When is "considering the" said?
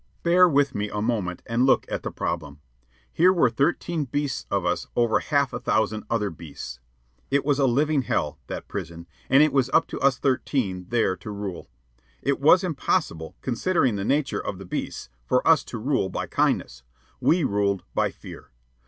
13.41-14.03